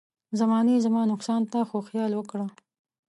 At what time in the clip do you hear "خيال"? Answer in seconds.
1.87-2.11